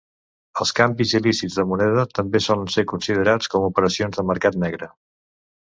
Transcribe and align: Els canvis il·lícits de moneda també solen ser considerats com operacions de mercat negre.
Els 0.63 0.71
canvis 0.79 1.11
il·lícits 1.19 1.57
de 1.59 1.65
moneda 1.73 2.07
també 2.21 2.43
solen 2.47 2.73
ser 2.77 2.87
considerats 2.95 3.55
com 3.55 3.69
operacions 3.71 4.21
de 4.21 4.29
mercat 4.35 4.63
negre. 4.69 4.91